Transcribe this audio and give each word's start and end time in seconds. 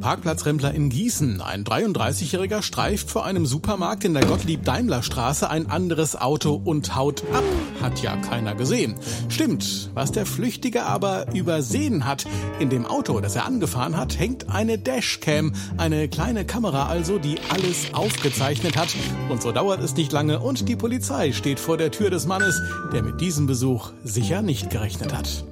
Parkplatzrempler 0.00 0.74
in 0.74 0.88
Gießen. 0.88 1.40
Ein 1.40 1.64
33-Jähriger 1.64 2.62
streift 2.62 3.10
vor 3.10 3.24
einem 3.24 3.46
Supermarkt 3.46 4.04
in 4.04 4.14
der 4.14 4.24
Gottlieb-Daimler-Straße 4.24 5.48
ein 5.48 5.70
anderes 5.70 6.16
Auto 6.20 6.60
und 6.64 6.96
haut 6.96 7.22
ab. 7.32 7.44
Hat 7.80 8.02
ja 8.02 8.16
keiner 8.16 8.54
gesehen. 8.54 8.94
Stimmt. 9.28 9.90
Was 9.94 10.12
der 10.12 10.26
Flüchtige 10.26 10.84
aber 10.84 11.32
übersehen 11.34 12.06
hat, 12.06 12.26
in 12.58 12.70
dem 12.70 12.86
Auto, 12.86 13.20
das 13.20 13.36
er 13.36 13.44
angefahren 13.44 13.96
hat, 13.96 14.18
hängt 14.18 14.48
eine 14.48 14.78
Dashcam. 14.78 15.52
Eine 15.76 16.08
kleine 16.08 16.44
Kamera 16.44 16.86
also, 16.86 17.18
die 17.18 17.36
alles 17.50 17.92
aufgezeichnet 17.92 18.76
hat. 18.76 18.94
Und 19.28 19.42
so 19.42 19.52
dauert 19.52 19.80
es 19.80 19.94
nicht 19.94 20.12
lange 20.12 20.40
und 20.40 20.68
die 20.68 20.76
Polizei 20.76 21.32
steht 21.32 21.60
vor 21.60 21.76
der 21.76 21.90
Tür 21.90 22.10
des 22.10 22.26
Mannes, 22.26 22.60
der 22.92 23.02
mit 23.02 23.20
diesem 23.20 23.46
Besuch 23.46 23.90
sicher 24.02 24.42
nicht 24.42 24.70
gerechnet 24.70 25.14
hat. 25.14 25.44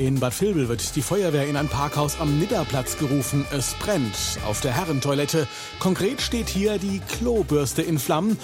In 0.00 0.18
Bad 0.18 0.40
Vilbel 0.40 0.66
wird 0.70 0.96
die 0.96 1.02
Feuerwehr 1.02 1.46
in 1.46 1.58
ein 1.58 1.68
Parkhaus 1.68 2.18
am 2.18 2.38
Nidderplatz 2.38 2.96
gerufen. 2.96 3.44
Es 3.52 3.74
brennt 3.74 4.16
auf 4.46 4.62
der 4.62 4.72
Herrentoilette. 4.72 5.46
Konkret 5.78 6.22
steht 6.22 6.48
hier 6.48 6.78
die 6.78 7.00
Klobürste 7.00 7.82
in 7.82 7.98
Flammen 7.98 8.38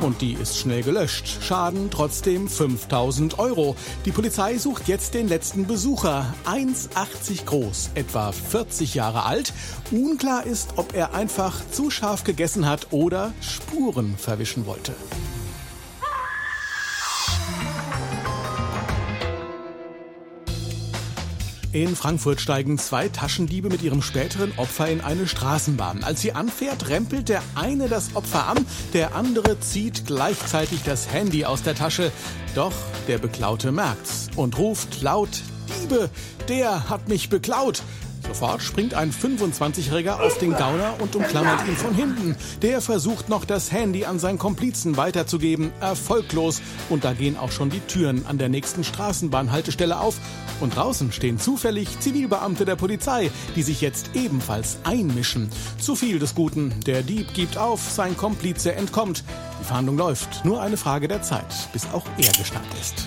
und 0.00 0.22
die 0.22 0.32
ist 0.32 0.56
schnell 0.56 0.82
gelöscht. 0.82 1.36
Schaden 1.42 1.90
trotzdem 1.90 2.48
5000 2.48 3.38
Euro. 3.38 3.76
Die 4.06 4.10
Polizei 4.10 4.56
sucht 4.56 4.88
jetzt 4.88 5.12
den 5.12 5.28
letzten 5.28 5.66
Besucher. 5.66 6.32
1,80 6.46 7.44
groß, 7.44 7.90
etwa 7.94 8.32
40 8.32 8.94
Jahre 8.94 9.24
alt. 9.24 9.52
Unklar 9.90 10.46
ist, 10.46 10.70
ob 10.76 10.94
er 10.94 11.12
einfach 11.12 11.60
zu 11.70 11.90
scharf 11.90 12.24
gegessen 12.24 12.66
hat 12.66 12.86
oder 12.90 13.34
Spuren 13.42 14.16
verwischen 14.16 14.64
wollte. 14.64 14.94
In 21.72 21.96
Frankfurt 21.96 22.38
steigen 22.38 22.76
zwei 22.76 23.08
Taschendiebe 23.08 23.70
mit 23.70 23.80
ihrem 23.80 24.02
späteren 24.02 24.52
Opfer 24.58 24.88
in 24.88 25.00
eine 25.00 25.26
Straßenbahn. 25.26 26.04
Als 26.04 26.20
sie 26.20 26.34
anfährt, 26.34 26.90
rempelt 26.90 27.30
der 27.30 27.42
eine 27.54 27.88
das 27.88 28.14
Opfer 28.14 28.46
an, 28.46 28.66
der 28.92 29.14
andere 29.14 29.58
zieht 29.58 30.04
gleichzeitig 30.04 30.82
das 30.82 31.10
Handy 31.10 31.46
aus 31.46 31.62
der 31.62 31.74
Tasche. 31.74 32.12
Doch 32.54 32.74
der 33.08 33.16
Beklaute 33.16 33.72
merkt's 33.72 34.28
und 34.36 34.58
ruft 34.58 35.00
laut 35.00 35.30
Diebe, 35.80 36.10
der 36.46 36.90
hat 36.90 37.08
mich 37.08 37.30
beklaut. 37.30 37.82
Sofort 38.26 38.62
springt 38.62 38.94
ein 38.94 39.12
25-Jähriger 39.12 40.20
auf 40.20 40.38
den 40.38 40.52
Gauner 40.52 40.94
und 41.00 41.14
umklammert 41.16 41.66
ihn 41.66 41.76
von 41.76 41.94
hinten. 41.94 42.36
Der 42.62 42.80
versucht 42.80 43.28
noch 43.28 43.44
das 43.44 43.72
Handy 43.72 44.04
an 44.04 44.18
seinen 44.18 44.38
Komplizen 44.38 44.96
weiterzugeben, 44.96 45.72
erfolglos. 45.80 46.62
Und 46.88 47.04
da 47.04 47.12
gehen 47.12 47.36
auch 47.36 47.52
schon 47.52 47.70
die 47.70 47.80
Türen 47.80 48.24
an 48.26 48.38
der 48.38 48.48
nächsten 48.48 48.84
Straßenbahnhaltestelle 48.84 49.98
auf. 49.98 50.18
Und 50.60 50.76
draußen 50.76 51.12
stehen 51.12 51.38
zufällig 51.38 51.98
Zivilbeamte 52.00 52.64
der 52.64 52.76
Polizei, 52.76 53.30
die 53.56 53.62
sich 53.62 53.80
jetzt 53.80 54.10
ebenfalls 54.14 54.78
einmischen. 54.84 55.50
Zu 55.78 55.96
viel 55.96 56.18
des 56.18 56.34
Guten. 56.34 56.72
Der 56.86 57.02
Dieb 57.02 57.34
gibt 57.34 57.58
auf, 57.58 57.90
sein 57.90 58.16
Komplize 58.16 58.74
entkommt. 58.74 59.24
Die 59.60 59.64
Fahndung 59.64 59.96
läuft. 59.96 60.44
Nur 60.44 60.62
eine 60.62 60.76
Frage 60.76 61.08
der 61.08 61.22
Zeit, 61.22 61.68
bis 61.72 61.86
auch 61.92 62.06
er 62.18 62.32
geschnappt 62.32 62.72
ist. 62.80 63.06